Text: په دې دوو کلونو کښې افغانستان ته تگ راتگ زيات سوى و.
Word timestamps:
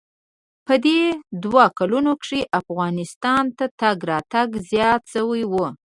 په 0.65 0.73
دې 0.85 1.01
دوو 1.43 1.65
کلونو 1.79 2.11
کښې 2.21 2.41
افغانستان 2.59 3.43
ته 3.57 3.65
تگ 3.79 3.97
راتگ 4.09 4.49
زيات 4.69 5.01
سوى 5.13 5.43
و. 5.51 5.53